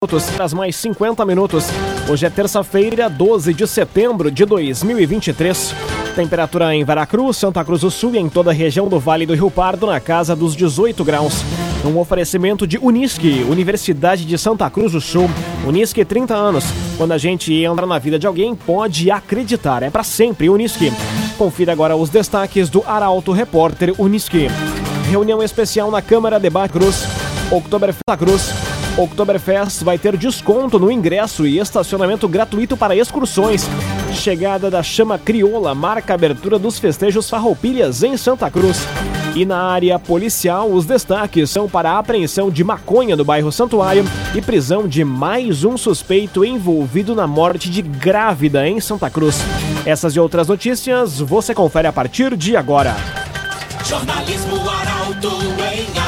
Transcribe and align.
minutos, 0.00 0.54
mais 0.54 0.76
50 0.76 1.26
minutos. 1.26 1.64
Hoje 2.08 2.24
é 2.24 2.30
terça-feira, 2.30 3.10
12 3.10 3.52
de 3.52 3.66
setembro 3.66 4.30
de 4.30 4.44
2023. 4.44 5.74
Temperatura 6.14 6.72
em 6.72 6.84
Veracruz, 6.84 7.36
Santa 7.36 7.64
Cruz 7.64 7.80
do 7.80 7.90
Sul 7.90 8.14
e 8.14 8.18
em 8.18 8.28
toda 8.28 8.52
a 8.52 8.54
região 8.54 8.86
do 8.86 9.00
Vale 9.00 9.26
do 9.26 9.34
Rio 9.34 9.50
Pardo 9.50 9.88
na 9.88 9.98
casa 9.98 10.36
dos 10.36 10.54
18 10.54 11.04
graus. 11.04 11.42
Um 11.84 11.98
oferecimento 11.98 12.64
de 12.64 12.78
Unisque, 12.78 13.44
Universidade 13.50 14.24
de 14.24 14.38
Santa 14.38 14.70
Cruz 14.70 14.92
do 14.92 15.00
Sul. 15.00 15.28
Unisque 15.66 16.04
30 16.04 16.32
anos. 16.32 16.64
Quando 16.96 17.10
a 17.10 17.18
gente 17.18 17.52
entra 17.52 17.84
na 17.84 17.98
vida 17.98 18.20
de 18.20 18.26
alguém, 18.28 18.54
pode 18.54 19.10
acreditar. 19.10 19.82
É 19.82 19.90
para 19.90 20.04
sempre 20.04 20.48
Unisque. 20.48 20.92
Confira 21.36 21.72
agora 21.72 21.96
os 21.96 22.08
destaques 22.08 22.70
do 22.70 22.84
Arauto 22.86 23.32
Repórter 23.32 23.92
Unisque. 23.98 24.46
Reunião 25.10 25.42
especial 25.42 25.90
na 25.90 26.00
Câmara 26.00 26.38
de 26.38 26.50
Cruz. 26.70 27.04
Oktober 27.50 27.92
Santa 27.92 28.16
Cruz. 28.16 28.67
Oktoberfest 28.98 29.84
vai 29.84 29.96
ter 29.96 30.16
desconto 30.16 30.76
no 30.76 30.90
ingresso 30.90 31.46
e 31.46 31.60
estacionamento 31.60 32.26
gratuito 32.26 32.76
para 32.76 32.96
excursões. 32.96 33.64
Chegada 34.12 34.68
da 34.68 34.82
Chama 34.82 35.16
Crioula 35.16 35.72
marca 35.72 36.12
a 36.12 36.16
abertura 36.16 36.58
dos 36.58 36.80
festejos 36.80 37.30
Farroupilhas 37.30 38.02
em 38.02 38.16
Santa 38.16 38.50
Cruz. 38.50 38.80
E 39.36 39.44
na 39.44 39.62
área 39.62 40.00
policial, 40.00 40.68
os 40.68 40.84
destaques 40.84 41.48
são 41.48 41.68
para 41.68 41.92
a 41.92 41.98
apreensão 41.98 42.50
de 42.50 42.64
maconha 42.64 43.14
no 43.14 43.24
bairro 43.24 43.52
Santuário 43.52 44.04
e 44.34 44.42
prisão 44.42 44.88
de 44.88 45.04
mais 45.04 45.62
um 45.62 45.76
suspeito 45.76 46.44
envolvido 46.44 47.14
na 47.14 47.26
morte 47.26 47.70
de 47.70 47.82
grávida 47.82 48.66
em 48.66 48.80
Santa 48.80 49.08
Cruz. 49.08 49.38
Essas 49.86 50.16
e 50.16 50.20
outras 50.20 50.48
notícias 50.48 51.20
você 51.20 51.54
confere 51.54 51.86
a 51.86 51.92
partir 51.92 52.36
de 52.36 52.56
agora. 52.56 52.96
Jornalismo 53.84 54.68
Arauto 54.68 55.28
em. 55.72 56.07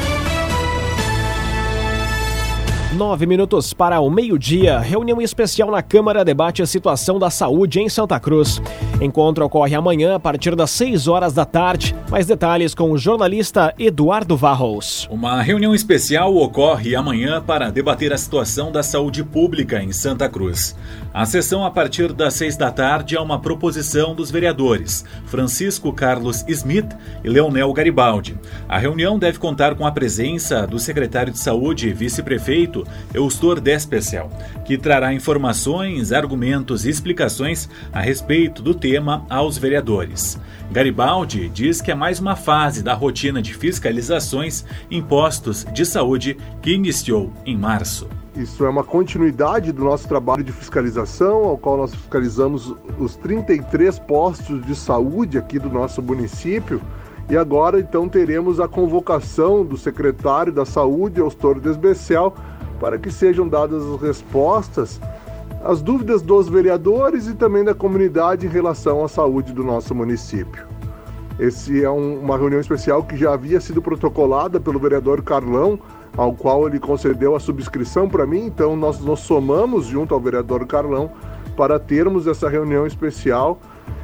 Nove 3.01 3.25
minutos 3.25 3.73
para 3.73 3.99
o 3.99 4.11
meio-dia. 4.11 4.77
Reunião 4.77 5.19
especial 5.19 5.71
na 5.71 5.81
Câmara 5.81 6.23
debate 6.23 6.61
a 6.61 6.67
situação 6.67 7.17
da 7.17 7.31
saúde 7.31 7.79
em 7.79 7.89
Santa 7.89 8.19
Cruz. 8.19 8.61
Encontro 9.01 9.43
ocorre 9.43 9.73
amanhã 9.73 10.13
a 10.13 10.19
partir 10.19 10.55
das 10.55 10.69
6 10.69 11.07
horas 11.07 11.33
da 11.33 11.43
tarde. 11.43 11.95
Mais 12.11 12.27
detalhes 12.27 12.75
com 12.75 12.91
o 12.91 12.99
jornalista 12.99 13.73
Eduardo 13.79 14.37
Varros. 14.37 15.07
Uma 15.09 15.41
reunião 15.41 15.73
especial 15.73 16.35
ocorre 16.35 16.95
amanhã 16.95 17.41
para 17.41 17.71
debater 17.71 18.13
a 18.13 18.17
situação 18.19 18.71
da 18.71 18.83
saúde 18.83 19.23
pública 19.23 19.81
em 19.81 19.91
Santa 19.91 20.29
Cruz. 20.29 20.75
A 21.11 21.25
sessão 21.25 21.65
a 21.65 21.71
partir 21.71 22.13
das 22.13 22.35
6 22.35 22.55
da 22.55 22.69
tarde 22.69 23.15
é 23.15 23.19
uma 23.19 23.39
proposição 23.41 24.13
dos 24.13 24.29
vereadores 24.29 25.03
Francisco 25.25 25.91
Carlos 25.91 26.45
Smith 26.47 26.95
e 27.23 27.29
Leonel 27.29 27.73
Garibaldi. 27.73 28.37
A 28.69 28.77
reunião 28.77 29.17
deve 29.17 29.39
contar 29.39 29.73
com 29.73 29.87
a 29.87 29.91
presença 29.91 30.67
do 30.67 30.77
secretário 30.77 31.33
de 31.33 31.39
Saúde 31.39 31.89
e 31.89 31.93
vice-prefeito 31.93 32.85
Eustor 33.13 33.59
Despecel, 33.59 34.29
que 34.65 34.77
trará 34.77 35.13
informações, 35.13 36.11
argumentos 36.11 36.85
e 36.85 36.89
explicações 36.89 37.69
a 37.91 37.99
respeito 37.99 38.61
do 38.61 38.73
tema 38.73 39.25
aos 39.29 39.57
vereadores. 39.57 40.39
Garibaldi 40.71 41.49
diz 41.49 41.81
que 41.81 41.91
é 41.91 41.95
mais 41.95 42.19
uma 42.19 42.35
fase 42.35 42.81
da 42.81 42.93
rotina 42.93 43.41
de 43.41 43.53
fiscalizações 43.53 44.65
impostos 44.89 45.65
de 45.73 45.85
saúde 45.85 46.37
que 46.61 46.71
iniciou 46.71 47.31
em 47.45 47.57
março. 47.57 48.07
Isso 48.35 48.65
é 48.65 48.69
uma 48.69 48.83
continuidade 48.83 49.73
do 49.73 49.83
nosso 49.83 50.07
trabalho 50.07 50.41
de 50.41 50.53
fiscalização, 50.53 51.43
ao 51.43 51.57
qual 51.57 51.75
nós 51.75 51.93
fiscalizamos 51.93 52.73
os 52.97 53.17
33 53.17 53.99
postos 53.99 54.65
de 54.65 54.73
saúde 54.73 55.37
aqui 55.37 55.59
do 55.59 55.69
nosso 55.69 56.01
município. 56.01 56.81
E 57.29 57.35
agora 57.35 57.79
então 57.79 58.07
teremos 58.07 58.61
a 58.61 58.67
convocação 58.69 59.65
do 59.65 59.77
secretário 59.77 60.53
da 60.53 60.65
Saúde, 60.65 61.19
Eustor 61.19 61.59
Desbecel, 61.59 62.33
para 62.81 62.97
que 62.97 63.11
sejam 63.11 63.47
dadas 63.47 63.85
as 63.85 64.01
respostas 64.01 64.99
às 65.63 65.83
dúvidas 65.83 66.23
dos 66.23 66.49
vereadores 66.49 67.27
e 67.27 67.35
também 67.35 67.63
da 67.63 67.75
comunidade 67.75 68.47
em 68.47 68.49
relação 68.49 69.05
à 69.05 69.07
saúde 69.07 69.53
do 69.53 69.63
nosso 69.63 69.93
município. 69.93 70.65
Esse 71.39 71.83
é 71.83 71.89
um, 71.89 72.19
uma 72.19 72.35
reunião 72.35 72.59
especial 72.59 73.03
que 73.03 73.15
já 73.15 73.35
havia 73.35 73.61
sido 73.61 73.83
protocolada 73.83 74.59
pelo 74.59 74.79
vereador 74.79 75.21
Carlão, 75.21 75.79
ao 76.17 76.33
qual 76.33 76.67
ele 76.67 76.79
concedeu 76.79 77.35
a 77.35 77.39
subscrição 77.39 78.09
para 78.09 78.25
mim, 78.25 78.47
então 78.47 78.75
nós 78.75 78.99
nos 78.99 79.19
somamos 79.19 79.85
junto 79.85 80.15
ao 80.15 80.19
vereador 80.19 80.65
Carlão 80.65 81.11
para 81.55 81.77
termos 81.77 82.25
essa 82.25 82.49
reunião 82.49 82.87
especial 82.87 83.59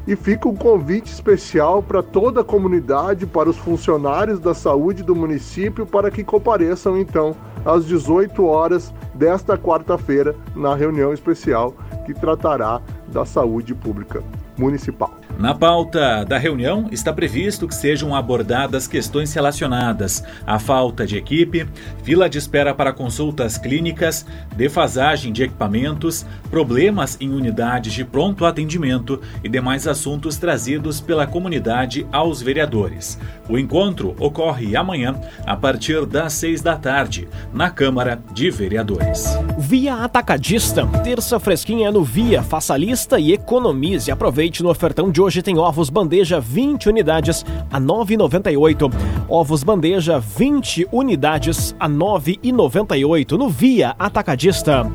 e 0.06 0.16
fica 0.16 0.48
um 0.48 0.56
convite 0.56 1.12
especial 1.12 1.82
para 1.82 2.04
toda 2.04 2.42
a 2.42 2.44
comunidade, 2.44 3.26
para 3.26 3.50
os 3.50 3.58
funcionários 3.58 4.40
da 4.40 4.54
saúde 4.54 5.02
do 5.02 5.16
município, 5.16 5.86
para 5.86 6.12
que 6.12 6.24
compareçam 6.24 6.98
então 6.98 7.36
às 7.68 7.86
18 7.86 8.46
horas 8.46 8.94
desta 9.14 9.58
quarta-feira 9.58 10.34
na 10.56 10.74
reunião 10.74 11.12
especial 11.12 11.74
que 12.06 12.14
tratará 12.14 12.82
da 13.12 13.26
saúde 13.26 13.76
pública 13.76 14.24
municipal. 14.58 15.17
Na 15.38 15.54
pauta 15.54 16.26
da 16.26 16.36
reunião 16.40 16.88
está 16.92 17.14
previsto 17.14 17.68
que 17.68 17.76
sejam 17.76 18.16
abordadas 18.16 18.88
questões 18.88 19.32
relacionadas 19.36 20.24
à 20.48 20.58
falta 20.58 21.06
de 21.06 21.16
equipe, 21.16 21.68
fila 22.02 22.28
de 22.28 22.40
espera 22.40 22.74
para 22.74 22.92
consultas 22.92 23.56
clínicas, 23.56 24.26
defasagem 24.56 25.32
de 25.32 25.44
equipamentos, 25.44 26.26
problemas 26.50 27.18
em 27.22 27.30
unidades 27.30 27.94
de 27.94 28.04
pronto 28.04 28.46
atendimento 28.46 29.22
e 29.44 29.48
demais 29.48 29.88
assuntos 29.88 30.38
trazidos 30.38 31.00
pela 31.00 31.28
comunidade 31.28 32.08
aos 32.12 32.42
vereadores. 32.42 33.20
O 33.48 33.60
encontro 33.60 34.16
ocorre 34.20 34.76
amanhã, 34.76 35.16
a 35.46 35.56
partir 35.56 36.04
das 36.08 36.34
seis 36.34 36.62
da 36.62 36.76
tarde, 36.76 37.28
na 37.54 37.70
Câmara 37.70 38.20
de 38.34 38.50
Vereadores. 38.50 39.38
Via 39.60 39.98
Atacadista, 39.98 40.88
terça 41.04 41.40
fresquinha 41.40 41.92
no 41.92 42.04
Via, 42.04 42.42
faça 42.42 42.76
lista 42.76 43.20
e 43.20 43.34
economize. 43.34 44.10
Aproveite 44.10 44.64
no 44.64 44.70
ofertão 44.70 45.12
de 45.12 45.22
hoje 45.22 45.27
hoje 45.28 45.42
tem 45.42 45.58
ovos 45.58 45.90
bandeja 45.90 46.40
20 46.40 46.88
unidades 46.88 47.46
a 47.70 47.82
9,98. 47.82 48.90
Ovos 49.28 49.62
bandeja 49.62 50.20
20 50.20 50.88
unidades 50.90 51.76
a 51.78 51.90
9,98 51.90 53.34
no 53.34 53.50
Via 53.50 53.94
Atacadista. 54.00 54.90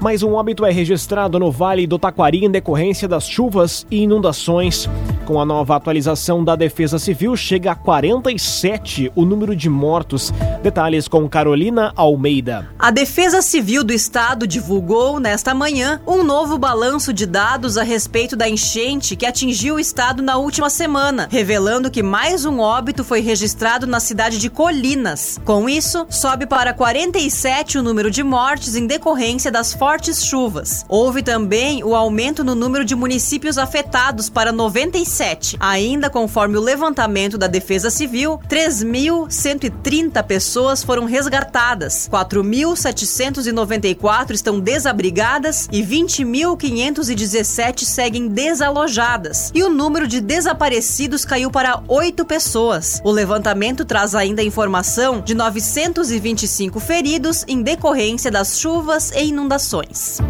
Mais 0.00 0.22
um 0.22 0.32
óbito 0.32 0.64
é 0.64 0.72
registrado 0.72 1.38
no 1.38 1.52
Vale 1.52 1.86
do 1.86 1.98
Taquari 1.98 2.42
em 2.42 2.50
decorrência 2.50 3.06
das 3.06 3.28
chuvas 3.28 3.86
e 3.90 4.02
inundações. 4.02 4.88
Com 5.26 5.40
a 5.40 5.44
nova 5.44 5.76
atualização 5.76 6.42
da 6.42 6.56
Defesa 6.56 6.98
Civil, 6.98 7.36
chega 7.36 7.72
a 7.72 7.74
47 7.74 9.12
o 9.14 9.24
número 9.24 9.54
de 9.54 9.68
mortos. 9.68 10.32
Detalhes 10.62 11.06
com 11.06 11.28
Carolina 11.28 11.92
Almeida. 11.94 12.68
A 12.78 12.90
Defesa 12.90 13.40
Civil 13.40 13.84
do 13.84 13.92
Estado 13.92 14.46
divulgou 14.46 15.20
nesta 15.20 15.54
manhã 15.54 16.00
um 16.06 16.22
novo 16.22 16.58
balanço 16.58 17.12
de 17.12 17.26
dados 17.26 17.76
a 17.76 17.82
respeito 17.82 18.34
da 18.34 18.48
enchente 18.48 19.14
que 19.14 19.26
atingiu 19.26 19.76
o 19.76 19.80
estado 19.80 20.22
na 20.22 20.36
última 20.36 20.68
semana, 20.68 21.28
revelando 21.30 21.90
que 21.90 22.02
mais 22.02 22.44
um 22.44 22.58
óbito 22.58 23.04
foi 23.04 23.20
registrado 23.20 23.86
na 23.86 24.00
cidade 24.00 24.38
de 24.38 24.50
Colinas. 24.50 25.38
Com 25.44 25.68
isso, 25.68 26.06
sobe 26.10 26.46
para 26.46 26.74
47 26.74 27.78
o 27.78 27.82
número 27.82 28.10
de 28.10 28.22
mortes 28.22 28.74
em 28.74 28.86
decorrência 28.86 29.50
das 29.50 29.72
fortes 29.72 30.24
chuvas. 30.24 30.84
Houve 30.88 31.22
também 31.22 31.84
o 31.84 31.94
aumento 31.94 32.42
no 32.42 32.54
número 32.54 32.84
de 32.84 32.94
municípios 32.94 33.58
afetados 33.58 34.28
para 34.28 34.50
97 34.52 35.09
2007. 35.10 35.56
Ainda 35.58 36.08
conforme 36.08 36.56
o 36.56 36.60
levantamento 36.60 37.36
da 37.36 37.48
Defesa 37.48 37.90
Civil, 37.90 38.38
3.130 38.48 40.22
pessoas 40.24 40.84
foram 40.84 41.04
resgatadas, 41.04 42.08
4.794 42.10 44.30
estão 44.30 44.58
desabrigadas 44.60 45.68
e 45.72 45.82
20.517 45.82 47.84
seguem 47.84 48.28
desalojadas. 48.28 49.50
E 49.54 49.64
o 49.64 49.68
número 49.68 50.06
de 50.06 50.20
desaparecidos 50.20 51.24
caiu 51.24 51.50
para 51.50 51.82
8 51.88 52.24
pessoas. 52.24 53.00
O 53.04 53.10
levantamento 53.10 53.84
traz 53.84 54.14
ainda 54.14 54.40
informação 54.42 55.20
de 55.20 55.34
925 55.34 56.78
feridos 56.78 57.44
em 57.48 57.62
decorrência 57.62 58.30
das 58.30 58.58
chuvas 58.58 59.10
e 59.12 59.24
inundações. 59.24 60.20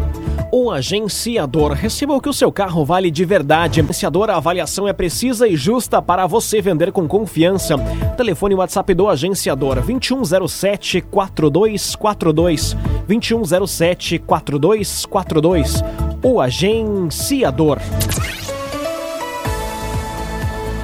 O 0.53 0.69
agenciador. 0.69 1.71
Receba 1.71 2.13
o 2.13 2.19
que 2.19 2.27
o 2.27 2.33
seu 2.33 2.51
carro 2.51 2.83
vale 2.83 3.09
de 3.09 3.23
verdade. 3.23 3.79
Agenciador, 3.79 4.29
a 4.29 4.35
avaliação 4.35 4.85
é 4.85 4.91
precisa 4.91 5.47
e 5.47 5.55
justa 5.55 6.01
para 6.01 6.27
você 6.27 6.61
vender 6.61 6.91
com 6.91 7.07
confiança. 7.07 7.77
Telefone 8.17 8.55
WhatsApp 8.55 8.93
do 8.93 9.07
agenciador 9.07 9.75
2107 9.75 10.99
4242 11.03 12.75
2107 13.07 14.19
4242. 14.19 15.83
O 16.21 16.41
agenciador. 16.41 17.79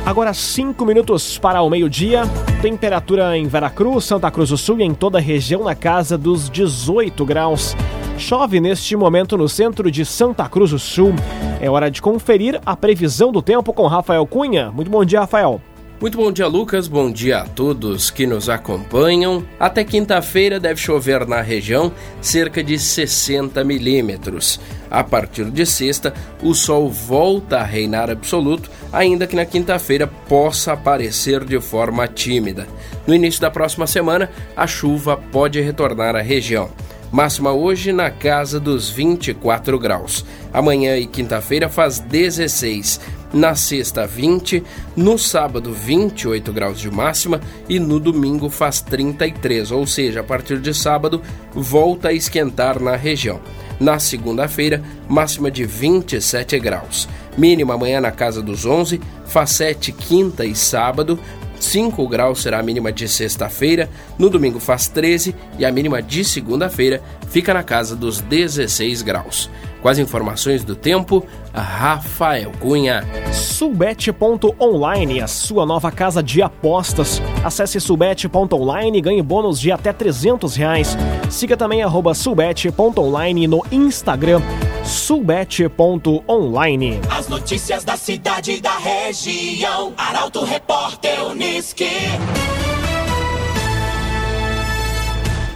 Agora 0.06 0.34
5 0.34 0.86
minutos 0.86 1.38
para 1.38 1.62
o 1.62 1.70
meio-dia. 1.70 2.22
Temperatura 2.62 3.38
em 3.38 3.46
Veracruz, 3.46 4.06
Santa 4.06 4.32
Cruz 4.32 4.50
do 4.50 4.58
Sul 4.58 4.80
e 4.80 4.84
em 4.84 4.94
toda 4.94 5.18
a 5.18 5.22
região 5.22 5.66
na 5.66 5.76
casa 5.76 6.18
dos 6.18 6.50
18 6.50 7.26
graus. 7.26 7.76
Chove 8.18 8.60
neste 8.60 8.96
momento 8.96 9.38
no 9.38 9.48
centro 9.48 9.92
de 9.92 10.04
Santa 10.04 10.50
Cruz 10.50 10.72
do 10.72 10.80
Sul. 10.80 11.14
É 11.62 11.70
hora 11.70 11.90
de 11.90 12.02
conferir 12.02 12.60
a 12.66 12.76
previsão 12.76 13.32
do 13.32 13.44
tempo 13.44 13.72
com 13.72 13.86
Rafael 13.86 14.26
Cunha. 14.26 14.72
Muito 14.72 14.90
bom 14.90 15.06
dia, 15.06 15.22
Rafael. 15.22 15.62
Muito 16.02 16.18
bom 16.18 16.32
dia, 16.32 16.48
Lucas. 16.48 16.88
Bom 16.88 17.12
dia 17.12 17.40
a 17.40 17.46
todos 17.46 18.10
que 18.10 18.26
nos 18.26 18.50
acompanham. 18.50 19.44
Até 19.60 19.84
quinta-feira 19.84 20.60
deve 20.60 20.80
chover 20.80 21.28
na 21.28 21.42
região 21.42 21.92
cerca 22.20 22.64
de 22.64 22.78
60 22.78 23.64
milímetros. 23.64 24.60
A 24.90 25.04
partir 25.04 25.46
de 25.46 25.66
sexta, 25.66 26.14
o 26.42 26.54
sol 26.54 26.90
volta 26.90 27.58
a 27.58 27.64
reinar 27.64 28.10
absoluto, 28.10 28.70
ainda 28.92 29.28
que 29.28 29.36
na 29.36 29.46
quinta-feira 29.46 30.08
possa 30.08 30.74
aparecer 30.74 31.44
de 31.44 31.60
forma 31.60 32.08
tímida. 32.08 32.68
No 33.06 33.14
início 33.14 33.42
da 33.42 33.52
próxima 33.52 33.86
semana, 33.88 34.30
a 34.56 34.66
chuva 34.66 35.18
pode 35.18 35.62
retornar 35.62 36.16
à 36.16 36.22
região. 36.22 36.70
Máxima 37.12 37.52
hoje 37.52 37.94
na 37.94 38.12
casa 38.12 38.60
dos 38.60 38.90
24 38.90 39.80
graus. 39.80 40.26
Amanhã 40.54 40.98
e 40.98 41.08
quinta-feira 41.08 41.70
faz 41.70 42.00
16 42.00 43.00
na 43.34 43.56
sexta 43.56 44.08
20, 44.08 44.64
no 44.96 45.18
sábado 45.18 45.74
28 45.74 46.52
graus 46.54 46.80
de 46.80 46.90
máxima 46.90 47.42
e 47.68 47.80
no 47.80 48.00
domingo 48.00 48.50
faz 48.50 48.82
33, 48.82 49.72
ou 49.72 49.86
seja, 49.86 50.22
a 50.22 50.24
partir 50.24 50.60
de 50.60 50.74
sábado 50.74 51.22
volta 51.54 52.10
a 52.10 52.14
esquentar 52.14 52.82
na 52.82 52.96
região. 52.96 53.40
Na 53.80 54.00
segunda-feira, 54.00 54.82
máxima 55.08 55.52
de 55.52 55.66
27 55.66 56.58
graus. 56.60 57.08
Mínima 57.38 57.76
amanhã 57.76 58.02
na 58.02 58.12
casa 58.12 58.42
dos 58.42 58.66
11, 58.66 59.00
faz 59.26 59.52
7 59.52 59.92
quinta 59.92 60.44
e 60.44 60.56
sábado, 60.56 61.20
5 61.60 62.08
graus 62.08 62.42
será 62.42 62.60
a 62.60 62.64
mínima 62.64 62.92
de 62.92 63.08
sexta-feira, 63.08 63.90
no 64.18 64.30
domingo 64.30 64.60
faz 64.60 64.88
13 64.88 65.36
e 65.58 65.66
a 65.66 65.72
mínima 65.72 66.02
de 66.02 66.24
segunda-feira 66.24 67.02
fica 67.30 67.54
na 67.54 67.64
casa 67.64 67.96
dos 67.96 68.22
16 68.22 69.02
graus. 69.02 69.50
Com 69.82 69.90
as 69.90 70.00
informações 70.00 70.64
do 70.64 70.76
tempo, 70.76 71.24
Rafael 71.54 72.52
Cunha. 72.60 73.06
Subete.online, 73.32 75.22
a 75.22 75.28
sua 75.28 75.66
nova 75.66 75.92
casa 75.92 76.22
de 76.24 76.42
apostas. 76.42 77.22
Acesse 77.44 77.80
subete.online 77.80 78.98
e 78.98 79.02
ganhe 79.02 79.22
bônus 79.22 79.60
de 79.60 79.72
até 79.72 79.94
300 79.94 80.56
reais. 80.56 80.98
Siga 81.30 81.56
também 81.56 81.84
arroba 81.84 82.14
subete.online 82.14 83.48
no 83.48 83.64
Instagram 83.72 84.42
subete.online. 84.88 87.02
As 87.12 87.28
notícias 87.28 87.84
da 87.84 87.98
cidade 87.98 88.54
e 88.54 88.62
da 88.62 88.78
região. 88.78 89.94
Arauto 89.98 90.46
Repórter 90.46 91.26
Uniski. 91.26 91.90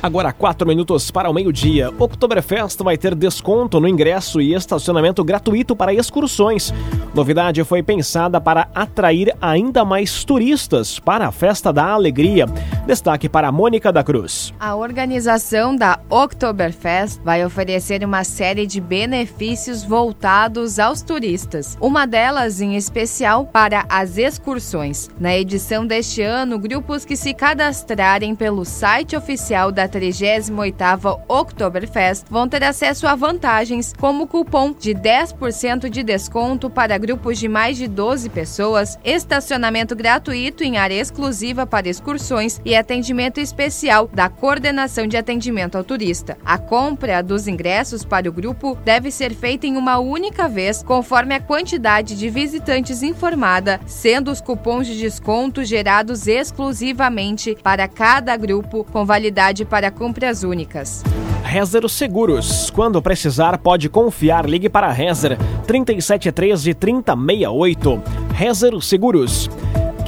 Agora, 0.04 0.34
quatro 0.34 0.68
minutos 0.68 1.12
para 1.12 1.30
o 1.30 1.34
meio-dia. 1.34 1.94
Oktoberfest 1.98 2.82
vai 2.82 2.98
ter 2.98 3.14
desconto 3.14 3.80
no 3.80 3.88
ingresso 3.88 4.42
e 4.42 4.56
estacionamento 4.56 5.24
gratuito 5.24 5.76
para 5.76 5.94
excursões. 5.94 6.74
Novidade 7.14 7.64
foi 7.64 7.84
pensada 7.84 8.42
para 8.42 8.68
atrair 8.74 9.32
ainda 9.40 9.86
mais 9.86 10.26
turistas 10.26 10.98
para 10.98 11.28
a 11.28 11.32
Festa 11.32 11.72
da 11.72 11.92
Alegria. 11.92 12.48
Destaque 12.86 13.30
para 13.30 13.52
Mônica 13.52 13.92
da 13.92 14.04
Cruz. 14.04 14.52
A 14.60 14.76
organização 14.76 15.76
da 15.76 16.00
Oktoberfest 16.10 17.22
vai 17.24 17.46
oferecer 17.46 18.04
uma 18.04 18.24
série 18.24 18.66
de 18.66 18.82
benefícios 18.82 19.84
voltados 19.84 20.80
aos 20.80 21.04
turistas. 21.04 21.78
Uma 21.80 22.08
delas, 22.08 22.60
em 22.60 22.76
especial, 22.76 23.46
para 23.46 23.86
as 23.88 24.18
excursões. 24.18 25.10
Na 25.20 25.38
edição 25.38 25.86
deste 25.86 26.24
ano, 26.24 26.58
grupos 26.58 27.06
que 27.06 27.16
se 27.16 27.36
cadastrarem 27.36 28.34
pelo 28.34 28.66
site 28.66 29.16
oficial 29.16 29.72
da 29.72 29.88
38ª 29.88 31.20
Oktoberfest 31.28 32.26
vão 32.32 32.50
ter 32.50 32.64
acesso 32.64 33.06
a 33.06 33.14
vantagens 33.14 33.94
como 33.94 34.26
cupom 34.26 34.74
de 34.74 34.96
10% 34.96 35.88
de 35.88 36.02
desconto 36.02 36.68
para 36.68 36.98
grupos 36.98 37.38
de 37.38 37.48
mais 37.48 37.78
de 37.78 37.88
12 37.88 38.28
pessoas, 38.30 38.98
estacionamento 39.06 39.96
gratuito 39.96 40.64
em 40.64 40.78
área 40.78 41.00
exclusiva 41.00 41.68
para 41.68 41.88
excursões 41.88 42.60
e 42.66 42.71
atendimento 42.76 43.40
especial 43.40 44.10
da 44.14 44.30
Coordenação 44.30 45.08
de 45.08 45.18
Atendimento 45.18 45.78
ao 45.78 45.84
Turista. 45.84 46.38
A 46.46 46.58
compra 46.58 47.22
dos 47.22 47.50
ingressos 47.50 48.06
para 48.06 48.30
o 48.30 48.34
grupo 48.34 48.78
deve 48.86 49.12
ser 49.12 49.34
feita 49.34 49.68
em 49.68 49.76
uma 49.76 50.00
única 50.00 50.48
vez, 50.48 50.82
conforme 50.82 51.36
a 51.36 51.42
quantidade 51.42 52.16
de 52.16 52.30
visitantes 52.30 53.04
informada, 53.04 53.82
sendo 53.86 54.32
os 54.32 54.40
cupons 54.40 54.88
de 54.88 54.98
desconto 54.98 55.66
gerados 55.66 56.28
exclusivamente 56.28 57.58
para 57.62 57.90
cada 57.90 58.38
grupo 58.38 58.86
com 58.86 59.06
validade 59.06 59.66
para 59.66 59.82
para 59.82 59.90
compras 59.90 60.44
únicas. 60.44 61.04
Rezer 61.44 61.90
Seguros. 61.90 62.70
Quando 62.70 63.02
precisar, 63.02 63.58
pode 63.58 63.90
confiar. 63.90 64.48
Ligue 64.48 64.70
para 64.70 64.86
a 64.86 64.92
Rezer 64.92 65.40
3713 65.66 66.76
3068. 66.76 68.02
Rezer 68.36 68.80
Seguros. 68.80 69.50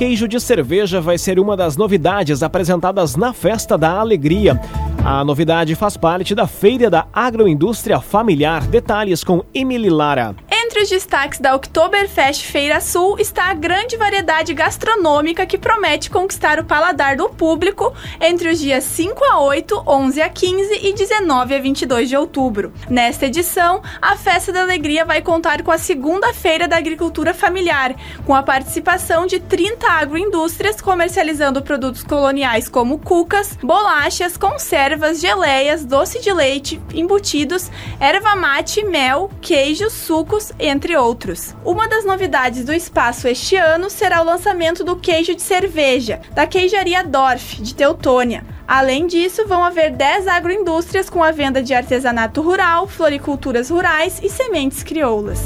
Queijo 0.03 0.27
de 0.27 0.37
cerveja 0.37 0.99
vai 0.99 1.17
ser 1.17 1.39
uma 1.39 1.55
das 1.55 1.77
novidades 1.77 2.43
apresentadas 2.43 3.15
na 3.15 3.31
Festa 3.31 3.77
da 3.77 4.01
Alegria. 4.01 4.59
A 5.01 5.23
novidade 5.23 5.75
faz 5.75 5.95
parte 5.95 6.35
da 6.35 6.45
Feira 6.45 6.89
da 6.89 7.07
Agroindústria 7.13 8.01
Familiar. 8.01 8.67
Detalhes 8.67 9.23
com 9.23 9.45
Emily 9.53 9.89
Lara. 9.89 10.35
Entre 10.73 10.85
os 10.85 10.89
destaques 10.89 11.39
da 11.39 11.55
Oktoberfest 11.55 12.47
Feira 12.47 12.81
Sul 12.81 13.19
está 13.19 13.51
a 13.51 13.53
grande 13.53 13.95
variedade 13.95 14.55
gastronômica 14.55 15.45
que 15.45 15.55
promete 15.55 16.09
conquistar 16.09 16.59
o 16.59 16.65
paladar 16.65 17.15
do 17.15 17.29
público 17.29 17.93
entre 18.19 18.49
os 18.49 18.57
dias 18.57 18.83
5 18.83 19.23
a 19.23 19.39
8, 19.41 19.83
11 19.85 20.21
a 20.23 20.29
15 20.29 20.79
e 20.81 20.93
19 20.93 21.53
a 21.53 21.59
22 21.59 22.09
de 22.09 22.17
outubro. 22.17 22.73
Nesta 22.89 23.27
edição, 23.27 23.83
a 24.01 24.15
Festa 24.15 24.51
da 24.51 24.63
Alegria 24.63 25.05
vai 25.05 25.21
contar 25.21 25.61
com 25.61 25.69
a 25.69 25.77
segunda 25.77 26.33
Feira 26.33 26.67
da 26.67 26.77
Agricultura 26.77 27.35
Familiar, 27.35 27.95
com 28.25 28.33
a 28.33 28.41
participação 28.41 29.27
de 29.27 29.39
30 29.39 29.87
agroindústrias 29.87 30.81
comercializando 30.81 31.61
produtos 31.61 32.03
coloniais 32.03 32.67
como 32.67 32.97
cucas, 32.97 33.55
bolachas, 33.61 34.37
conservas, 34.37 35.21
geleias, 35.21 35.85
doce 35.85 36.19
de 36.19 36.33
leite, 36.33 36.81
embutidos, 36.95 37.69
erva 37.99 38.35
mate, 38.35 38.83
mel, 38.83 39.29
queijo, 39.39 39.87
sucos, 39.91 40.51
entre 40.63 40.95
outros. 40.95 41.53
Uma 41.65 41.87
das 41.87 42.05
novidades 42.05 42.63
do 42.63 42.73
espaço 42.73 43.27
este 43.27 43.55
ano 43.55 43.89
será 43.89 44.21
o 44.21 44.25
lançamento 44.25 44.83
do 44.83 44.95
queijo 44.95 45.35
de 45.35 45.41
cerveja, 45.41 46.21
da 46.33 46.47
queijaria 46.47 47.03
Dorf, 47.03 47.61
de 47.61 47.75
Teutônia. 47.75 48.45
Além 48.67 49.05
disso, 49.05 49.45
vão 49.45 49.63
haver 49.63 49.91
10 49.91 50.27
agroindústrias 50.27 51.09
com 51.09 51.21
a 51.21 51.31
venda 51.31 51.61
de 51.61 51.73
artesanato 51.73 52.41
rural, 52.41 52.87
floriculturas 52.87 53.69
rurais 53.69 54.19
e 54.23 54.29
sementes 54.29 54.83
crioulas 54.83 55.41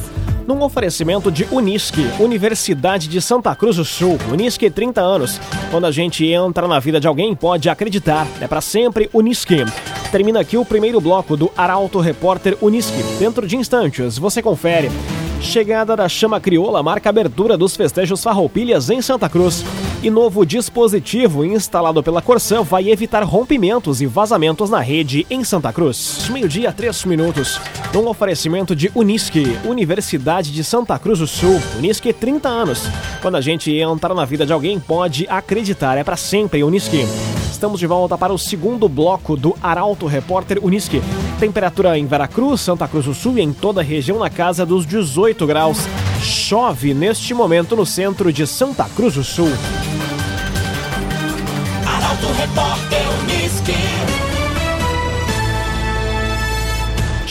num 0.48 0.64
oferecimento 0.64 1.30
de 1.30 1.46
Unisque, 1.52 2.10
Universidade 2.20 3.10
de 3.10 3.22
Santa 3.22 3.54
Cruz 3.54 3.76
do 3.76 3.84
Sul. 3.84 4.18
Unisque 4.32 4.70
30 4.70 5.02
anos. 5.02 5.42
Quando 5.70 5.86
a 5.86 5.92
gente 5.92 6.26
entra 6.26 6.68
na 6.70 6.80
vida 6.80 7.02
de 7.02 7.08
alguém, 7.08 7.36
pode 7.36 7.70
acreditar. 7.70 8.26
É 8.40 8.48
para 8.48 8.62
sempre 8.62 9.10
Unisque. 9.14 9.66
Termina 10.18 10.40
aqui 10.40 10.58
o 10.58 10.66
primeiro 10.66 11.00
bloco 11.00 11.38
do 11.38 11.52
Arauto 11.56 12.00
Repórter 12.00 12.58
Unisque. 12.60 13.04
Dentro 13.20 13.46
de 13.46 13.56
instantes, 13.56 14.18
você 14.18 14.42
confere. 14.42 14.90
Chegada 15.40 15.96
da 15.96 16.10
chama 16.10 16.40
crioula 16.40 16.82
marca 16.82 17.08
abertura 17.08 17.56
dos 17.56 17.76
festejos 17.76 18.24
Farroupilhas 18.24 18.90
em 18.90 19.00
Santa 19.00 19.30
Cruz. 19.30 19.64
E 20.02 20.10
novo 20.10 20.44
dispositivo 20.44 21.46
instalado 21.46 22.02
pela 22.02 22.20
Corsã 22.20 22.64
vai 22.64 22.90
evitar 22.90 23.24
rompimentos 23.24 24.02
e 24.02 24.08
vazamentos 24.08 24.72
na 24.72 24.80
rede 24.80 25.24
em 25.30 25.44
Santa 25.44 25.72
Cruz. 25.72 26.28
Meio-dia, 26.32 26.74
três 26.74 27.06
minutos. 27.06 27.62
Um 27.96 28.08
oferecimento 28.08 28.76
de 28.76 28.92
Unisque, 28.96 29.56
Universidade 29.66 30.52
de 30.52 30.64
Santa 30.64 30.98
Cruz 30.98 31.20
do 31.20 31.28
Sul. 31.28 31.62
Unisque, 31.78 32.12
30 32.12 32.50
anos. 32.50 32.88
Quando 33.22 33.36
a 33.36 33.42
gente 33.42 33.72
entra 33.72 34.16
na 34.16 34.26
vida 34.26 34.48
de 34.48 34.52
alguém, 34.52 34.80
pode 34.80 35.28
acreditar. 35.30 35.96
É 35.96 36.04
para 36.04 36.18
sempre 36.18 36.64
Unisque. 36.64 37.06
Estamos 37.58 37.80
de 37.80 37.88
volta 37.88 38.16
para 38.16 38.32
o 38.32 38.38
segundo 38.38 38.88
bloco 38.88 39.36
do 39.36 39.58
Arauto 39.64 40.06
Repórter 40.06 40.60
Unisque. 40.62 41.02
Temperatura 41.40 41.98
em 41.98 42.06
Veracruz, 42.06 42.62
Santa 42.62 42.88
Cruz 42.88 43.06
do 43.06 43.16
Sul 43.16 43.40
e 43.40 43.42
em 43.42 43.52
toda 43.52 43.82
a 43.82 43.84
região 43.84 44.20
na 44.20 44.30
casa 44.30 44.64
dos 44.64 44.86
18 44.86 45.48
graus. 45.48 45.80
Chove 46.22 46.94
neste 46.94 47.34
momento 47.34 47.76
no 47.76 47.84
centro 47.84 48.32
de 48.32 48.46
Santa 48.46 48.84
Cruz 48.96 49.16
do 49.16 49.24
Sul. 49.24 49.50
Arauto 51.84 52.28
Repórter. 52.34 52.98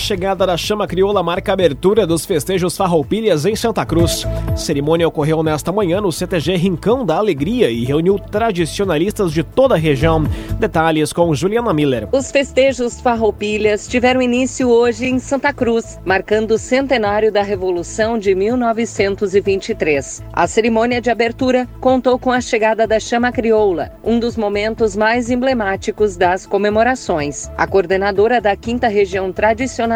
Chegada 0.06 0.46
da 0.46 0.56
chama 0.56 0.86
crioula 0.86 1.20
marca 1.20 1.50
a 1.50 1.54
abertura 1.54 2.06
dos 2.06 2.24
festejos 2.24 2.76
Farroupilhas 2.76 3.44
em 3.44 3.56
Santa 3.56 3.84
Cruz. 3.84 4.24
A 4.52 4.56
cerimônia 4.56 5.08
ocorreu 5.08 5.42
nesta 5.42 5.72
manhã 5.72 6.00
no 6.00 6.12
CTG 6.12 6.54
Rincão 6.54 7.04
da 7.04 7.16
Alegria 7.16 7.72
e 7.72 7.84
reuniu 7.84 8.16
tradicionalistas 8.16 9.32
de 9.32 9.42
toda 9.42 9.74
a 9.74 9.76
região. 9.76 10.22
Detalhes 10.60 11.12
com 11.12 11.34
Juliana 11.34 11.74
Miller. 11.74 12.08
Os 12.12 12.30
festejos 12.30 13.00
Farroupilhas 13.00 13.88
tiveram 13.88 14.22
início 14.22 14.68
hoje 14.68 15.06
em 15.06 15.18
Santa 15.18 15.52
Cruz, 15.52 15.98
marcando 16.04 16.52
o 16.52 16.58
centenário 16.58 17.32
da 17.32 17.42
Revolução 17.42 18.16
de 18.16 18.32
1923. 18.32 20.22
A 20.32 20.46
cerimônia 20.46 21.00
de 21.00 21.10
abertura 21.10 21.68
contou 21.80 22.16
com 22.16 22.30
a 22.30 22.40
chegada 22.40 22.86
da 22.86 23.00
chama 23.00 23.32
crioula, 23.32 23.90
um 24.04 24.20
dos 24.20 24.36
momentos 24.36 24.94
mais 24.94 25.30
emblemáticos 25.30 26.16
das 26.16 26.46
comemorações. 26.46 27.50
A 27.58 27.66
coordenadora 27.66 28.40
da 28.40 28.54
5 28.54 28.86
Região 28.86 29.32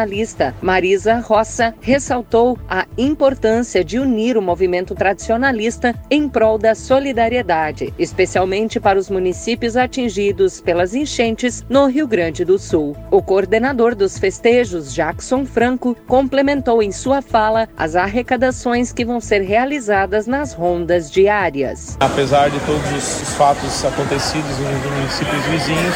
Tradicionalista, 0.01 0.55
Marisa 0.63 1.19
Roça, 1.19 1.75
ressaltou 1.81 2.59
a 2.69 2.87
importância 2.97 3.85
de 3.85 3.99
unir 3.99 4.37
o 4.39 4.43
movimento 4.43 4.95
tradicionalista 4.95 5.95
em 6.11 6.27
prol 6.27 6.57
da 6.57 6.75
solidariedade, 6.75 7.93
especialmente 7.99 8.81
para 8.81 8.99
os 8.99 9.11
municípios 9.11 9.77
atingidos 9.77 10.61
pelas 10.61 10.95
enchentes 10.95 11.63
no 11.69 11.87
Rio 11.87 12.07
Grande 12.07 12.47
do 12.47 12.59
Sul. 12.59 12.97
O 13.11 13.23
coordenador 13.23 13.95
dos 13.95 14.19
festejos, 14.19 14.95
Jackson 14.95 15.45
Franco, 15.45 15.95
complementou 16.07 16.83
em 16.83 16.93
sua 16.93 17.21
fala 17.21 17.69
as 17.77 17.95
arrecadações 17.95 18.93
que 18.93 19.05
vão 19.05 19.21
ser 19.21 19.43
realizadas 19.43 20.27
nas 20.27 20.55
rondas 20.55 21.11
diárias. 21.11 21.99
Apesar 22.01 22.49
de 22.49 22.59
todos 22.61 22.91
os 22.93 23.35
fatos 23.35 23.85
acontecidos 23.85 24.59
nos 24.59 24.93
municípios 24.97 25.45
vizinhos, 25.47 25.95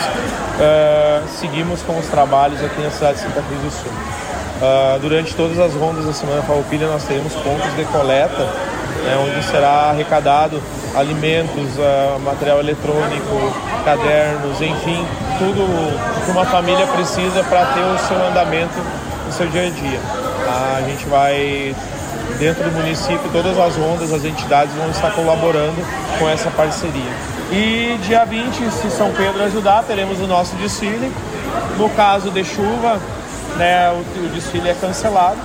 uh, 0.54 1.28
seguimos 1.40 1.82
com 1.82 1.98
os 1.98 2.06
trabalhos 2.06 2.62
aqui 2.62 2.80
na 2.80 2.90
cidade 2.90 3.18
de 3.18 3.22
Santa 3.24 3.42
Cruz 3.42 3.60
do 3.60 3.70
Sul. 3.70 3.92
Uh, 3.92 4.98
durante 5.00 5.34
todas 5.34 5.58
as 5.58 5.74
rondas 5.74 6.06
da 6.06 6.12
Semana 6.12 6.42
Farroupilha 6.42 6.86
nós 6.86 7.04
teremos 7.04 7.32
pontos 7.34 7.74
de 7.76 7.84
coleta, 7.86 8.44
né, 9.04 9.16
onde 9.18 9.44
será 9.44 9.90
arrecadado 9.90 10.62
alimentos, 10.94 11.76
uh, 11.76 12.18
material 12.20 12.60
eletrônico, 12.60 13.54
cadernos, 13.84 14.60
enfim, 14.60 15.04
tudo 15.38 16.24
que 16.24 16.30
uma 16.30 16.44
família 16.44 16.86
precisa 16.86 17.42
para 17.44 17.66
ter 17.66 17.80
o 17.80 17.98
seu 17.98 18.16
andamento 18.24 18.80
no 19.26 19.32
seu 19.32 19.46
dia 19.48 19.66
a 19.66 19.70
dia. 19.70 20.00
A 20.46 20.82
gente 20.82 21.06
vai 21.06 21.74
dentro 22.38 22.64
do 22.64 22.72
município, 22.72 23.28
todas 23.32 23.58
as 23.58 23.76
rondas, 23.76 24.12
as 24.12 24.24
entidades 24.24 24.74
vão 24.74 24.88
estar 24.90 25.10
colaborando 25.12 25.84
com 26.18 26.28
essa 26.28 26.50
parceria. 26.50 27.33
E 27.52 27.98
dia 28.02 28.24
20, 28.24 28.70
se 28.70 28.90
São 28.90 29.12
Pedro 29.12 29.42
ajudar, 29.44 29.84
teremos 29.84 30.20
o 30.20 30.26
nosso 30.26 30.54
desfile. 30.56 31.12
No 31.78 31.88
caso 31.90 32.30
de 32.30 32.44
chuva, 32.44 32.98
né, 33.56 33.90
o, 33.90 34.24
o 34.24 34.28
desfile 34.28 34.68
é 34.70 34.74
cancelado. 34.74 35.38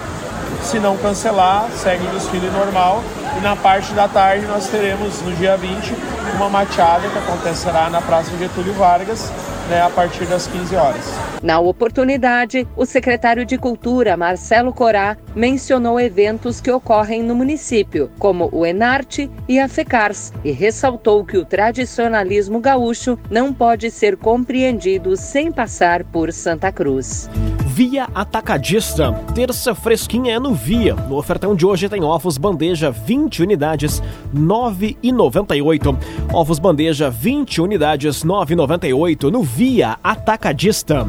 Se 0.64 0.80
não 0.80 0.98
cancelar, 0.98 1.68
segue 1.76 2.06
o 2.06 2.10
desfile 2.12 2.50
normal. 2.50 3.04
E 3.38 3.42
na 3.42 3.56
parte 3.56 3.94
da 3.94 4.08
tarde 4.08 4.46
nós 4.46 4.68
teremos, 4.68 5.22
no 5.22 5.32
dia 5.36 5.56
20, 5.56 5.94
uma 6.36 6.50
mateada 6.50 7.08
que 7.08 7.18
acontecerá 7.18 7.90
na 7.90 8.02
Praça 8.02 8.32
Getúlio 8.38 8.74
Vargas, 8.74 9.32
né, 9.70 9.82
a 9.82 9.90
partir 9.90 10.26
das 10.26 10.48
15 10.48 10.76
horas. 10.76 11.06
Na 11.42 11.60
oportunidade, 11.60 12.68
o 12.76 12.86
secretário 12.86 13.46
de 13.46 13.58
Cultura, 13.58 14.18
Marcelo 14.18 14.74
Corá, 14.74 15.16
mencionou 15.36 16.00
eventos 16.00 16.60
que 16.60 16.72
ocorrem 16.72 17.24
no 17.24 17.36
município, 17.36 18.12
como 18.20 18.50
o 18.52 18.66
Enarte 18.66 19.32
e 19.48 19.60
a 19.60 19.70
FECARS, 19.70 20.34
e 20.44 20.52
ressaltou 20.52 21.24
que 21.24 21.38
o 21.38 21.46
tradicionalismo 21.46 22.60
gaúcho 22.60 23.18
não 23.30 23.54
pode 23.54 23.90
ser 23.90 24.18
compreendido 24.18 25.16
sem 25.16 25.52
passar 25.52 26.04
por 26.04 26.34
Santa 26.34 26.72
Cruz. 26.72 27.30
Via 27.80 28.10
Atacadista. 28.14 29.14
Terça 29.34 29.74
fresquinha 29.74 30.34
é 30.34 30.38
no 30.38 30.54
Via. 30.54 30.96
No 30.96 31.16
ofertão 31.16 31.56
de 31.56 31.66
hoje 31.66 31.88
tem 31.88 32.04
ovos 32.04 32.38
bandeja 32.38 32.92
20 32.92 33.42
unidades, 33.42 34.04
9,98. 34.36 35.98
Ovos 36.34 36.60
bandeja 36.60 37.10
20 37.10 37.62
unidades, 37.62 38.22
9,98 38.22 39.32
no 39.32 39.44
Via 39.44 39.98
Atacadista. 40.04 41.08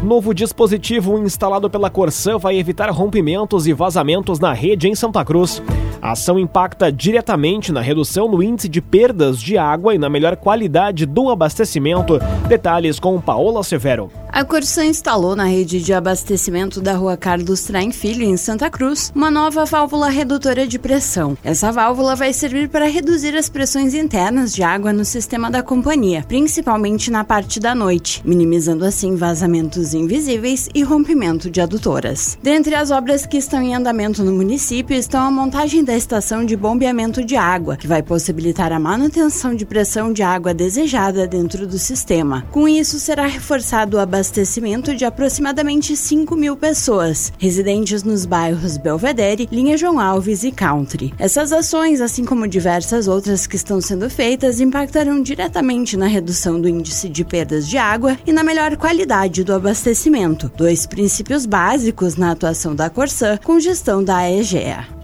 Novo 0.00 0.32
dispositivo 0.32 1.18
instalado 1.18 1.68
pela 1.68 1.90
Corsã 1.90 2.38
vai 2.38 2.56
evitar 2.56 2.88
rompimentos 2.90 3.66
e 3.66 3.72
vazamentos 3.72 4.38
na 4.38 4.52
rede 4.52 4.86
em 4.86 4.94
Santa 4.94 5.24
Cruz. 5.24 5.60
A 6.06 6.12
ação 6.12 6.38
impacta 6.38 6.92
diretamente 6.92 7.72
na 7.72 7.80
redução 7.80 8.28
no 8.28 8.40
índice 8.40 8.68
de 8.68 8.80
perdas 8.80 9.40
de 9.40 9.58
água 9.58 9.92
e 9.92 9.98
na 9.98 10.08
melhor 10.08 10.36
qualidade 10.36 11.04
do 11.04 11.30
abastecimento. 11.30 12.20
Detalhes 12.46 13.00
com 13.00 13.20
Paola 13.20 13.64
Severo. 13.64 14.08
A 14.28 14.44
Corsã 14.44 14.84
instalou 14.84 15.34
na 15.34 15.46
rede 15.46 15.80
de 15.80 15.92
abastecimento 15.94 16.80
da 16.80 16.92
rua 16.92 17.16
Carlos 17.16 17.62
Traem 17.62 17.90
Filho, 17.90 18.22
em 18.22 18.36
Santa 18.36 18.68
Cruz, 18.68 19.10
uma 19.16 19.30
nova 19.30 19.64
válvula 19.64 20.08
redutora 20.08 20.66
de 20.66 20.78
pressão. 20.78 21.38
Essa 21.42 21.72
válvula 21.72 22.14
vai 22.14 22.32
servir 22.34 22.68
para 22.68 22.86
reduzir 22.86 23.34
as 23.34 23.48
pressões 23.48 23.94
internas 23.94 24.54
de 24.54 24.62
água 24.62 24.92
no 24.92 25.06
sistema 25.06 25.50
da 25.50 25.62
companhia, 25.62 26.22
principalmente 26.28 27.10
na 27.10 27.24
parte 27.24 27.58
da 27.58 27.74
noite, 27.74 28.20
minimizando 28.26 28.84
assim 28.84 29.16
vazamentos 29.16 29.94
invisíveis 29.94 30.68
e 30.74 30.82
rompimento 30.82 31.50
de 31.50 31.62
adutoras. 31.62 32.38
Dentre 32.42 32.74
as 32.74 32.90
obras 32.90 33.24
que 33.24 33.38
estão 33.38 33.62
em 33.62 33.74
andamento 33.74 34.22
no 34.22 34.32
município 34.32 34.94
estão 34.94 35.22
a 35.22 35.30
montagem 35.30 35.82
da 35.82 35.95
estação 35.96 36.44
de 36.44 36.56
bombeamento 36.56 37.24
de 37.24 37.36
água, 37.36 37.76
que 37.76 37.86
vai 37.86 38.02
possibilitar 38.02 38.72
a 38.72 38.78
manutenção 38.78 39.54
de 39.54 39.64
pressão 39.64 40.12
de 40.12 40.22
água 40.22 40.52
desejada 40.52 41.26
dentro 41.26 41.66
do 41.66 41.78
sistema. 41.78 42.44
Com 42.50 42.68
isso, 42.68 42.98
será 42.98 43.26
reforçado 43.26 43.96
o 43.96 44.00
abastecimento 44.00 44.94
de 44.94 45.04
aproximadamente 45.04 45.96
5 45.96 46.36
mil 46.36 46.56
pessoas, 46.56 47.32
residentes 47.38 48.02
nos 48.02 48.24
bairros 48.24 48.76
Belvedere, 48.76 49.48
Linha 49.50 49.76
João 49.76 50.00
Alves 50.00 50.44
e 50.44 50.52
Country. 50.52 51.14
Essas 51.18 51.52
ações, 51.52 52.00
assim 52.00 52.24
como 52.24 52.46
diversas 52.46 53.08
outras 53.08 53.46
que 53.46 53.56
estão 53.56 53.80
sendo 53.80 54.10
feitas, 54.10 54.60
impactarão 54.60 55.22
diretamente 55.22 55.96
na 55.96 56.06
redução 56.06 56.60
do 56.60 56.68
índice 56.68 57.08
de 57.08 57.24
perdas 57.24 57.68
de 57.68 57.78
água 57.78 58.18
e 58.26 58.32
na 58.32 58.42
melhor 58.42 58.76
qualidade 58.76 59.44
do 59.44 59.54
abastecimento, 59.54 60.50
dois 60.56 60.86
princípios 60.86 61.46
básicos 61.46 62.16
na 62.16 62.32
atuação 62.32 62.74
da 62.74 62.90
Corsã 62.90 63.38
com 63.42 63.58
gestão 63.58 64.02
da 64.02 64.30
EGEA 64.30 64.95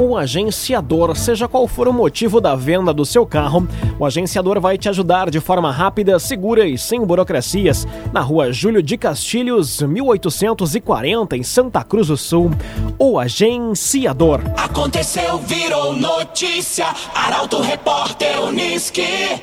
o 0.00 0.16
agenciador. 0.16 1.14
Seja 1.14 1.46
qual 1.46 1.68
for 1.68 1.86
o 1.86 1.92
motivo 1.92 2.40
da 2.40 2.56
venda 2.56 2.92
do 2.92 3.04
seu 3.04 3.26
carro, 3.26 3.68
o 3.98 4.06
agenciador 4.06 4.58
vai 4.58 4.78
te 4.78 4.88
ajudar 4.88 5.30
de 5.30 5.40
forma 5.40 5.70
rápida, 5.70 6.18
segura 6.18 6.66
e 6.66 6.78
sem 6.78 7.04
burocracias. 7.04 7.86
Na 8.12 8.20
rua 8.20 8.50
Júlio 8.50 8.82
de 8.82 8.96
Castilhos, 8.96 9.82
1840, 9.82 11.36
em 11.36 11.42
Santa 11.42 11.84
Cruz 11.84 12.06
do 12.08 12.16
Sul. 12.16 12.50
O 12.98 13.18
agenciador. 13.18 14.40
Aconteceu, 14.56 15.38
virou 15.38 15.94
notícia. 15.94 16.86
Arauto 17.14 17.60
Repórter 17.60 18.40
Uniski. 18.42 19.40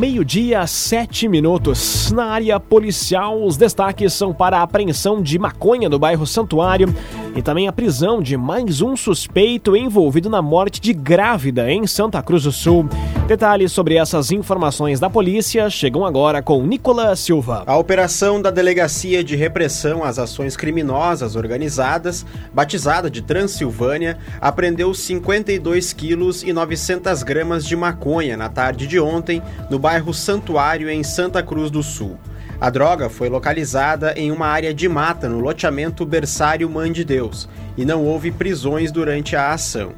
Meio-dia, 0.00 0.66
sete 0.66 1.28
minutos. 1.28 2.10
Na 2.10 2.24
área 2.24 2.58
policial, 2.58 3.44
os 3.44 3.58
destaques 3.58 4.14
são 4.14 4.32
para 4.32 4.56
a 4.56 4.62
apreensão 4.62 5.20
de 5.20 5.38
maconha 5.38 5.90
no 5.90 5.98
bairro 5.98 6.26
Santuário 6.26 6.88
e 7.36 7.42
também 7.42 7.68
a 7.68 7.72
prisão 7.72 8.20
de 8.20 8.36
mais 8.36 8.82
um 8.82 8.96
suspeito 8.96 9.76
envolvido 9.76 10.28
na 10.28 10.42
morte 10.42 10.80
de 10.80 10.92
grávida 10.92 11.70
em 11.70 11.86
Santa 11.86 12.22
Cruz 12.22 12.42
do 12.42 12.52
Sul. 12.52 12.88
Detalhes 13.28 13.70
sobre 13.70 13.94
essas 13.94 14.32
informações 14.32 14.98
da 14.98 15.08
polícia 15.08 15.70
chegam 15.70 16.04
agora 16.04 16.42
com 16.42 16.66
Nicolas 16.66 17.20
Silva. 17.20 17.62
A 17.66 17.76
operação 17.76 18.42
da 18.42 18.50
Delegacia 18.50 19.22
de 19.22 19.36
Repressão 19.36 20.02
às 20.02 20.18
Ações 20.18 20.56
Criminosas 20.56 21.36
Organizadas, 21.36 22.26
batizada 22.52 23.08
de 23.08 23.22
Transilvânia, 23.22 24.18
apreendeu 24.40 24.92
52 24.92 25.92
quilos 25.92 26.42
e 26.42 26.52
900 26.52 27.22
gramas 27.22 27.64
de 27.64 27.76
maconha 27.76 28.36
na 28.36 28.48
tarde 28.48 28.88
de 28.88 28.98
ontem 28.98 29.40
no 29.70 29.78
bairro 29.78 30.00
bairro 30.00 30.14
Santuário, 30.14 30.88
em 30.88 31.02
Santa 31.02 31.42
Cruz 31.42 31.70
do 31.70 31.82
Sul. 31.82 32.16
A 32.60 32.68
droga 32.68 33.08
foi 33.08 33.30
localizada 33.30 34.12
em 34.18 34.30
uma 34.30 34.46
área 34.46 34.74
de 34.74 34.86
mata 34.86 35.26
no 35.26 35.40
loteamento 35.40 36.04
Berçário 36.04 36.68
Mãe 36.68 36.92
de 36.92 37.02
Deus 37.04 37.48
e 37.74 37.86
não 37.86 38.04
houve 38.04 38.30
prisões 38.30 38.92
durante 38.92 39.34
a 39.34 39.50
ação. 39.54 39.92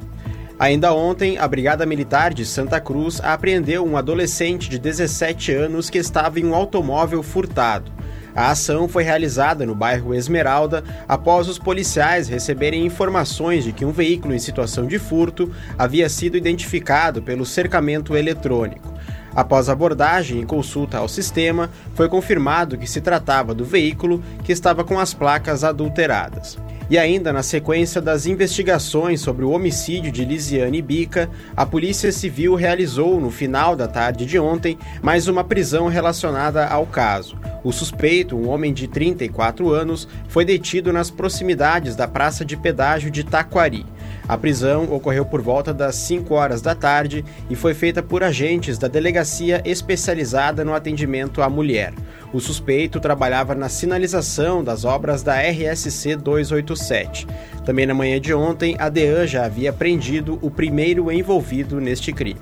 Ainda 0.57 0.93
ontem, 0.93 1.37
a 1.37 1.45
Brigada 1.45 1.85
Militar 1.85 2.33
de 2.33 2.45
Santa 2.45 2.79
Cruz 2.79 3.19
apreendeu 3.21 3.85
um 3.85 3.97
adolescente 3.97 4.69
de 4.69 4.79
17 4.79 5.51
anos 5.51 5.89
que 5.89 5.97
estava 5.97 6.39
em 6.39 6.45
um 6.45 6.55
automóvel 6.55 7.21
furtado. 7.21 7.91
A 8.33 8.49
ação 8.49 8.87
foi 8.87 9.03
realizada 9.03 9.65
no 9.65 9.75
bairro 9.75 10.15
Esmeralda 10.15 10.85
após 11.05 11.49
os 11.49 11.59
policiais 11.59 12.29
receberem 12.29 12.85
informações 12.85 13.65
de 13.65 13.73
que 13.73 13.83
um 13.83 13.91
veículo 13.91 14.33
em 14.33 14.39
situação 14.39 14.87
de 14.87 14.97
furto 14.97 15.51
havia 15.77 16.07
sido 16.07 16.37
identificado 16.37 17.21
pelo 17.21 17.45
cercamento 17.45 18.15
eletrônico. 18.15 18.93
Após 19.35 19.69
abordagem 19.69 20.41
e 20.41 20.45
consulta 20.45 20.97
ao 20.97 21.07
sistema, 21.07 21.69
foi 21.95 22.07
confirmado 22.07 22.77
que 22.77 22.89
se 22.89 23.01
tratava 23.01 23.53
do 23.53 23.65
veículo 23.65 24.23
que 24.43 24.51
estava 24.51 24.83
com 24.83 24.99
as 24.99 25.13
placas 25.13 25.63
adulteradas. 25.63 26.57
E 26.89 26.97
ainda 26.97 27.31
na 27.31 27.41
sequência 27.41 28.01
das 28.01 28.25
investigações 28.25 29.21
sobre 29.21 29.45
o 29.45 29.51
homicídio 29.51 30.11
de 30.11 30.25
Lisiane 30.25 30.81
Bica, 30.81 31.29
a 31.55 31.65
Polícia 31.65 32.11
Civil 32.11 32.55
realizou 32.55 33.19
no 33.19 33.31
final 33.31 33.75
da 33.75 33.87
tarde 33.87 34.25
de 34.25 34.37
ontem 34.37 34.77
mais 35.01 35.27
uma 35.27 35.43
prisão 35.43 35.87
relacionada 35.87 36.67
ao 36.67 36.85
caso. 36.85 37.37
O 37.63 37.71
suspeito, 37.71 38.35
um 38.35 38.49
homem 38.49 38.73
de 38.73 38.87
34 38.87 39.71
anos, 39.71 40.07
foi 40.27 40.43
detido 40.43 40.91
nas 40.91 41.09
proximidades 41.09 41.95
da 41.95 42.07
praça 42.07 42.43
de 42.43 42.57
pedágio 42.57 43.09
de 43.09 43.23
Taquari. 43.23 43.85
A 44.27 44.37
prisão 44.37 44.93
ocorreu 44.93 45.25
por 45.25 45.41
volta 45.41 45.73
das 45.73 45.95
5 45.95 46.33
horas 46.33 46.61
da 46.61 46.73
tarde 46.73 47.25
e 47.49 47.55
foi 47.55 47.73
feita 47.73 48.01
por 48.01 48.23
agentes 48.23 48.77
da 48.77 48.87
delegacia 48.87 49.61
especializada 49.65 50.63
no 50.63 50.73
atendimento 50.73 51.41
à 51.41 51.49
mulher. 51.49 51.93
O 52.33 52.39
suspeito 52.39 52.99
trabalhava 52.99 53.53
na 53.53 53.69
sinalização 53.69 54.63
das 54.63 54.85
obras 54.85 55.21
da 55.21 55.35
RSC 55.35 56.15
287. 56.15 57.27
Também 57.65 57.85
na 57.85 57.93
manhã 57.93 58.19
de 58.19 58.33
ontem, 58.33 58.75
a 58.79 58.89
DEAN 58.89 59.27
já 59.27 59.45
havia 59.45 59.71
prendido 59.71 60.39
o 60.41 60.49
primeiro 60.49 61.11
envolvido 61.11 61.79
neste 61.79 62.11
crime. 62.11 62.39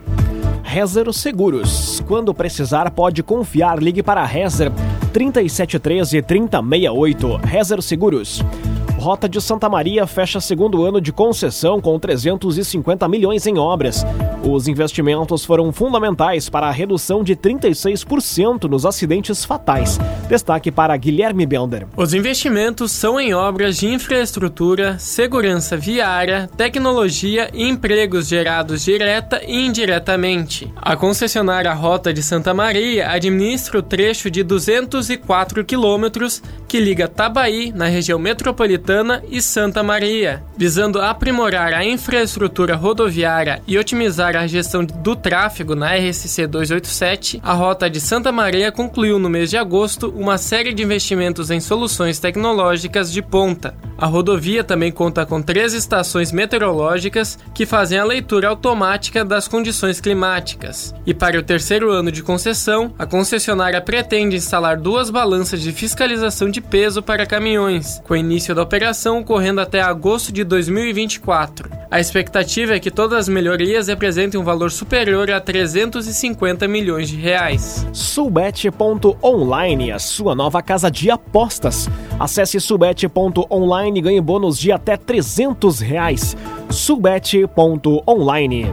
Rezer 0.64 1.12
Seguros. 1.12 2.02
Quando 2.08 2.34
precisar, 2.34 2.90
pode 2.92 3.22
confiar. 3.22 3.82
Ligue 3.84 4.02
para 4.02 4.24
Rezer 4.24 4.72
3713 5.12 6.22
3068. 6.22 7.38
Rezer 7.44 7.82
Seguros. 7.82 8.42
Rota 9.02 9.28
de 9.28 9.42
Santa 9.42 9.68
Maria 9.68 10.06
fecha 10.06 10.40
segundo 10.40 10.86
ano 10.86 11.02
de 11.02 11.12
concessão 11.12 11.82
com 11.82 11.98
350 11.98 13.08
milhões 13.08 13.48
em 13.48 13.58
obras. 13.58 14.06
Os 14.44 14.68
investimentos 14.68 15.46
foram 15.46 15.72
fundamentais 15.72 16.50
para 16.50 16.68
a 16.68 16.72
redução 16.72 17.24
de 17.24 17.36
36% 17.36 18.64
nos 18.64 18.88
acidentes 18.88 19.46
fatais. 19.46 20.00
Destaque 20.28 20.72
para 20.72 20.98
Guilherme 20.98 21.46
Belder. 21.46 21.86
Os 21.96 22.12
investimentos 22.16 22.92
são 22.92 23.20
em 23.20 23.36
obras 23.36 23.78
de 23.78 23.88
infraestrutura, 23.88 24.98
segurança 24.98 25.78
viária, 25.78 26.50
tecnologia 26.58 27.52
e 27.54 27.68
empregos 27.68 28.28
gerados 28.28 28.84
direta 28.84 29.42
e 29.46 29.64
indiretamente. 29.68 30.74
A 30.76 30.96
concessionária 30.96 31.72
Rota 31.74 32.12
de 32.12 32.24
Santa 32.24 32.52
Maria 32.52 33.12
administra 33.12 33.78
o 33.78 33.84
trecho 33.84 34.32
de 34.32 34.42
204 34.42 35.64
quilômetros 35.64 36.42
que 36.68 36.80
liga 36.80 37.08
Tabaí, 37.08 37.72
na 37.76 37.86
região 37.86 38.18
metropolitana 38.18 39.22
e 39.30 39.40
Santa 39.40 39.84
Maria, 39.84 40.42
visando 40.58 41.00
aprimorar 41.00 41.74
a 41.74 41.86
infraestrutura 41.86 42.76
rodoviária 42.76 43.62
e 43.68 43.78
otimizar 43.78 44.31
a 44.40 44.48
gestão 44.48 44.86
do 44.86 45.16
tráfego 45.16 45.76
na 45.76 45.94
RSC 45.96 46.48
287. 46.48 47.40
A 47.44 47.54
rota 47.54 47.90
de 47.90 48.00
Santa 48.00 48.32
Maria 48.32 48.72
concluiu 48.72 49.20
no 49.20 49.30
mês 49.30 49.50
de 49.50 49.58
agosto 49.58 50.10
uma 50.16 50.38
série 50.38 50.74
de 50.74 50.84
investimentos 50.84 51.52
em 51.52 51.60
soluções 51.60 52.20
tecnológicas 52.20 53.12
de 53.12 53.22
ponta. 53.22 53.76
A 53.98 54.08
rodovia 54.08 54.64
também 54.64 54.92
conta 54.92 55.28
com 55.28 55.44
três 55.44 55.74
estações 55.74 56.32
meteorológicas 56.32 57.38
que 57.54 57.68
fazem 57.68 58.00
a 58.00 58.04
leitura 58.04 58.50
automática 58.50 59.24
das 59.24 59.48
condições 59.48 60.02
climáticas. 60.02 60.96
E 61.06 61.14
para 61.14 61.38
o 61.38 61.44
terceiro 61.44 61.92
ano 61.92 62.12
de 62.12 62.24
concessão, 62.24 62.96
a 62.98 63.06
concessionária 63.06 63.80
pretende 63.80 64.36
instalar 64.36 64.76
duas 64.76 65.12
balanças 65.12 65.62
de 65.62 65.72
fiscalização 65.72 66.50
de 66.50 66.60
peso 66.62 67.04
para 67.04 67.28
caminhões, 67.28 68.02
com 68.04 68.16
início 68.16 68.56
da 68.56 68.64
operação 68.64 69.20
ocorrendo 69.20 69.62
até 69.62 69.82
agosto 69.82 70.32
de 70.32 70.44
2024. 70.44 71.70
A 71.92 72.00
expectativa 72.00 72.74
é 72.74 72.80
que 72.80 72.90
todas 72.90 73.20
as 73.20 73.30
melhorias 73.30 73.88
representem 73.88 74.21
um 74.38 74.44
valor 74.44 74.72
superior 74.72 75.30
a 75.32 75.42
350 75.42 76.68
milhões 76.68 77.10
de 77.10 77.16
reais. 77.16 77.88
Subet.online, 77.92 79.92
a 79.92 80.00
sua 80.00 80.36
nova 80.36 80.62
casa 80.62 80.92
de 80.92 81.10
apostas. 81.10 81.90
Acesse 82.20 82.60
subet.online 82.60 84.00
e 84.00 84.02
ganhe 84.02 84.22
bônus 84.22 84.60
de 84.60 84.72
até 84.72 84.96
300 84.96 85.80
reais. 85.80 86.38
Subet.online. 86.70 88.68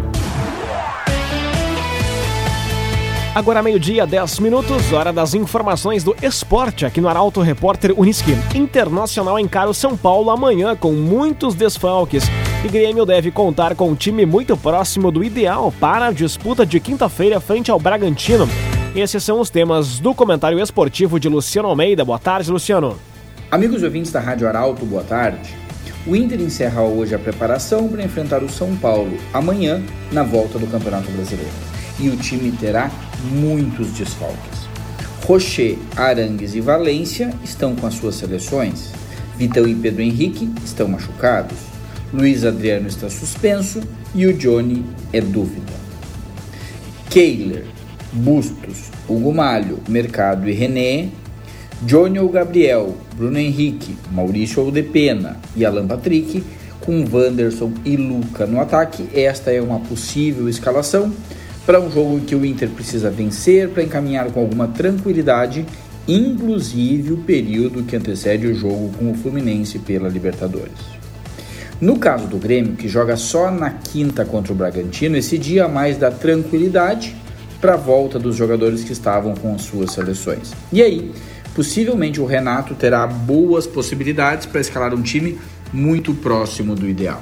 Agora 3.35 3.63
meio-dia, 3.63 4.07
10 4.07 4.41
minutos, 4.41 4.93
hora 4.93 5.13
das 5.13 5.33
informações 5.33 6.03
do 6.03 6.15
esporte 6.21 6.85
aqui 6.85 7.01
no 7.01 7.09
Arauto 7.09 7.41
Repórter 7.41 7.95
Uniski. 7.97 8.33
Internacional 8.55 9.39
encara 9.39 9.71
o 9.71 9.75
São 9.75 9.97
Paulo 9.97 10.31
amanhã 10.31 10.75
com 10.75 10.93
muitos 10.93 11.55
desfalques. 11.55 12.25
E 12.65 12.69
Grêmio 12.69 13.07
deve 13.07 13.31
contar 13.31 13.77
com 13.77 13.89
um 13.89 13.95
time 13.95 14.27
muito 14.27 14.57
próximo 14.57 15.13
do 15.13 15.23
ideal 15.23 15.73
para 15.79 16.09
a 16.09 16.13
disputa 16.13 16.67
de 16.67 16.81
quinta-feira 16.81 17.39
frente 17.39 17.71
ao 17.71 17.79
Bragantino. 17.79 18.49
Esses 18.97 19.23
são 19.23 19.39
os 19.39 19.49
temas 19.49 20.01
do 20.01 20.13
comentário 20.13 20.59
esportivo 20.59 21.21
de 21.21 21.29
Luciano 21.29 21.69
Almeida. 21.69 22.05
Boa 22.05 22.19
tarde, 22.19 22.51
Luciano. 22.51 22.99
Amigos 23.49 23.85
ouvintes 23.85 24.11
da 24.11 24.19
Rádio 24.19 24.49
Arauto, 24.49 24.85
boa 24.85 25.05
tarde. 25.05 25.55
O 26.05 26.17
Inter 26.17 26.41
encerra 26.41 26.83
hoje 26.83 27.15
a 27.15 27.19
preparação 27.19 27.87
para 27.87 28.03
enfrentar 28.03 28.43
o 28.43 28.49
São 28.49 28.75
Paulo 28.77 29.17
amanhã 29.33 29.81
na 30.11 30.25
volta 30.25 30.59
do 30.59 30.67
Campeonato 30.67 31.13
Brasileiro. 31.13 31.53
E 32.01 32.09
o 32.09 32.17
time 32.17 32.51
terá 32.51 32.91
muitos 33.31 33.93
desfalques. 33.93 34.67
Rocher, 35.25 35.79
Arangues 35.95 36.57
e 36.57 36.61
Valência 36.61 37.33
estão 37.45 37.77
com 37.77 37.87
as 37.87 37.95
suas 37.95 38.17
seleções. 38.17 38.91
Vitão 39.37 39.65
e 39.65 39.77
Pedro 39.77 40.03
Henrique 40.03 40.53
estão 40.65 40.89
machucados. 40.89 41.78
Luiz 42.13 42.43
Adriano 42.43 42.89
está 42.89 43.11
suspenso 43.11 43.83
e 44.15 44.27
o 44.27 44.33
Johnny 44.33 44.83
é 45.13 45.21
dúvida. 45.21 45.73
Keiler, 47.11 47.67
Bustos, 48.13 48.85
Hugo 49.07 49.33
Malho, 49.33 49.79
Mercado 49.87 50.49
e 50.49 50.53
René, 50.53 51.09
Johnny 51.83 52.19
ou 52.19 52.29
Gabriel, 52.31 52.97
Bruno 53.15 53.39
Henrique, 53.39 53.95
Maurício 54.11 54.63
ou 54.63 54.71
Depena 54.71 55.37
e 55.55 55.67
Alan 55.67 55.87
Patrick, 55.87 56.43
com 56.81 57.05
Wanderson 57.13 57.73
e 57.85 57.97
Luca 57.97 58.47
no 58.47 58.59
ataque. 58.59 59.07
Esta 59.15 59.53
é 59.53 59.61
uma 59.61 59.81
possível 59.81 60.49
escalação 60.49 61.13
para 61.67 61.79
um 61.79 61.91
jogo 61.91 62.21
que 62.21 62.35
o 62.35 62.45
Inter 62.45 62.71
precisa 62.71 63.11
vencer 63.11 63.69
para 63.69 63.83
encaminhar 63.83 64.31
com 64.33 64.41
alguma 64.41 64.69
tranquilidade, 64.69 65.67
inclusive 66.07 67.13
o 67.13 67.19
período 67.19 67.83
que 67.83 67.95
antecede 67.95 68.47
o 68.47 68.55
jogo 68.55 68.91
com 68.99 69.11
o 69.11 69.15
Fluminense 69.15 69.79
pela 69.79 70.09
Libertadores. 70.09 70.98
No 71.81 71.99
caso 71.99 72.27
do 72.27 72.39
Grêmio, 72.39 72.75
que 72.75 72.89
joga 72.89 73.17
só 73.17 73.51
na 73.51 73.71
quinta 73.71 74.25
contra 74.25 74.53
o 74.53 74.57
Bragantino, 74.57 75.17
esse 75.17 75.39
dia 75.39 75.69
mais 75.69 75.97
dá 75.97 76.11
tranquilidade 76.11 77.15
para 77.61 77.75
a 77.75 77.77
volta 77.77 78.19
dos 78.19 78.35
jogadores 78.35 78.83
que 78.83 78.93
estavam 78.93 79.35
com 79.35 79.55
as 79.55 79.63
suas 79.63 79.93
seleções. 79.93 80.53
E 80.73 80.83
aí, 80.83 81.13
possivelmente 81.55 82.21
o 82.21 82.27
Renato 82.27 82.75
terá 82.75 83.07
boas 83.07 83.67
possibilidades 83.67 84.47
para 84.47 84.61
escalar 84.61 84.93
um 84.93 85.03
time 85.03 85.39
muito 85.73 86.13
próximo 86.15 86.75
do 86.75 86.89
ideal 86.89 87.21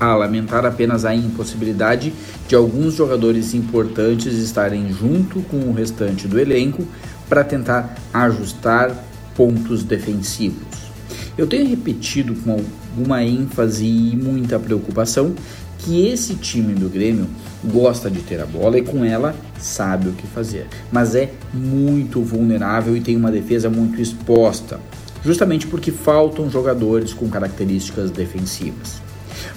a 0.00 0.16
lamentar 0.16 0.64
apenas 0.64 1.04
a 1.04 1.14
impossibilidade 1.14 2.14
de 2.48 2.54
alguns 2.54 2.94
jogadores 2.94 3.52
importantes 3.52 4.32
estarem 4.32 4.90
junto 4.90 5.42
com 5.42 5.58
o 5.58 5.74
restante 5.74 6.26
do 6.26 6.40
elenco 6.40 6.88
para 7.28 7.44
tentar 7.44 7.94
ajustar 8.12 8.96
pontos 9.36 9.84
defensivos. 9.84 10.90
Eu 11.36 11.46
tenho 11.46 11.68
repetido 11.68 12.34
com 12.36 12.64
alguma 12.90 13.22
ênfase 13.22 13.84
e 13.84 14.16
muita 14.16 14.58
preocupação 14.58 15.34
que 15.78 16.06
esse 16.06 16.34
time 16.34 16.74
do 16.74 16.88
Grêmio 16.88 17.26
gosta 17.64 18.10
de 18.10 18.20
ter 18.20 18.40
a 18.40 18.46
bola 18.46 18.78
e 18.78 18.82
com 18.82 19.04
ela 19.04 19.34
sabe 19.58 20.08
o 20.08 20.12
que 20.12 20.26
fazer, 20.26 20.66
mas 20.92 21.14
é 21.14 21.32
muito 21.52 22.20
vulnerável 22.20 22.96
e 22.96 23.00
tem 23.00 23.16
uma 23.16 23.30
defesa 23.30 23.70
muito 23.70 24.00
exposta, 24.00 24.78
justamente 25.24 25.66
porque 25.66 25.90
faltam 25.90 26.50
jogadores 26.50 27.12
com 27.12 27.28
características 27.28 28.10
defensivas. 28.10 29.00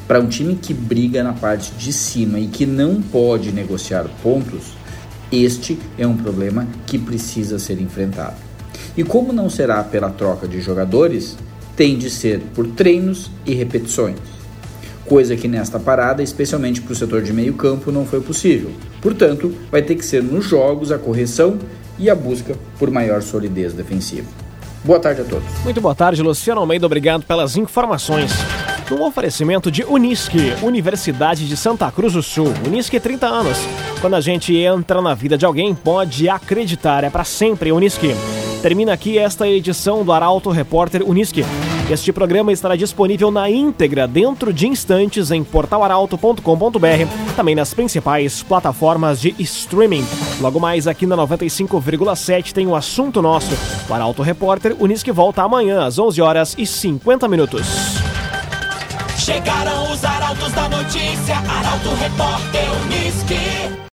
Para 0.08 0.20
um 0.20 0.28
time 0.28 0.56
que 0.56 0.74
briga 0.74 1.24
na 1.24 1.34
parte 1.34 1.72
de 1.74 1.92
cima 1.92 2.40
e 2.40 2.48
que 2.48 2.66
não 2.66 3.02
pode 3.02 3.52
negociar 3.52 4.06
pontos, 4.22 4.74
este 5.32 5.80
é 5.98 6.06
um 6.06 6.16
problema 6.16 6.68
que 6.86 6.98
precisa 6.98 7.60
ser 7.60 7.82
enfrentado. 7.82 8.36
E 8.96 9.04
como 9.04 9.34
não 9.34 9.50
será 9.50 9.84
pela 9.84 10.10
troca 10.10 10.48
de 10.48 10.62
jogadores, 10.62 11.36
tem 11.76 11.98
de 11.98 12.10
ser 12.10 12.40
por 12.54 12.68
treinos 12.68 13.32
e 13.46 13.54
repetições. 13.54 14.18
Coisa 15.06 15.36
que 15.36 15.48
nesta 15.48 15.80
parada, 15.80 16.24
especialmente 16.24 16.82
para 16.82 16.94
o 16.94 16.96
setor 16.96 17.22
de 17.22 17.34
meio 17.34 17.54
campo, 17.54 17.92
não 17.92 18.06
foi 18.06 18.22
possível. 18.22 18.72
Portanto, 19.02 19.54
vai 19.70 19.82
ter 19.82 19.96
que 19.96 20.06
ser 20.06 20.24
nos 20.24 20.46
jogos 20.46 20.92
a 20.92 20.98
correção 20.98 21.60
e 22.00 22.10
a 22.10 22.16
busca 22.16 22.56
por 22.80 22.90
maior 22.90 23.22
solidez 23.22 23.74
defensiva. 23.74 24.28
Boa 24.84 25.00
tarde 25.00 25.22
a 25.22 25.24
todos. 25.24 25.48
Muito 25.64 25.80
boa 25.80 25.96
tarde, 25.96 26.22
Luciano 26.22 26.62
Almeida. 26.62 26.86
Obrigado 26.86 27.24
pelas 27.26 27.56
informações. 27.56 28.32
Um 28.92 29.02
oferecimento 29.02 29.72
de 29.72 29.84
Unisque, 29.84 30.54
Universidade 30.62 31.48
de 31.48 31.56
Santa 31.56 31.90
Cruz 31.90 32.14
do 32.14 32.22
Sul. 32.22 32.54
Unisque 32.68 33.00
30 33.00 33.26
anos. 33.26 33.58
Quando 34.02 34.16
a 34.16 34.22
gente 34.22 34.56
entra 34.56 35.02
na 35.02 35.14
vida 35.14 35.38
de 35.38 35.46
alguém, 35.46 35.74
pode 35.74 36.28
acreditar, 36.28 37.04
é 37.04 37.10
para 37.10 37.24
sempre 37.24 37.72
Unisque. 37.72 38.14
Termina 38.64 38.94
aqui 38.94 39.20
esta 39.20 39.46
edição 39.46 40.06
do 40.06 40.14
Arauto 40.14 40.50
Repórter 40.50 41.04
Unisque. 41.06 41.44
Este 41.92 42.14
programa 42.14 42.50
estará 42.50 42.78
disponível 42.78 43.30
na 43.30 43.50
íntegra 43.50 44.08
dentro 44.08 44.54
de 44.54 44.68
instantes 44.68 45.32
em 45.32 45.44
portalaralto.com.br, 45.44 47.36
também 47.36 47.56
nas 47.56 47.74
principais 47.74 48.42
plataformas 48.42 49.20
de 49.20 49.36
streaming. 49.38 50.08
Logo 50.40 50.62
mais 50.62 50.88
aqui 50.88 51.06
na 51.06 51.18
95,7 51.18 52.54
tem 52.54 52.66
o 52.66 52.74
assunto 52.74 53.22
nosso. 53.22 53.52
O 53.90 53.94
Arauto 53.94 54.22
Repórter 54.22 54.78
Unisque 54.80 55.12
volta 55.12 55.44
amanhã 55.44 55.86
às 55.86 56.00
11 56.00 56.22
horas 56.22 56.56
e 56.58 56.66
50 56.66 57.28
minutos. 57.28 57.68
Chegaram 59.18 59.92
os 59.92 60.06
arautos 60.06 60.54
da 60.54 60.70
notícia, 60.70 61.36
Arauto 61.36 61.90
Repórter 61.96 62.64
Unisque. 62.86 63.74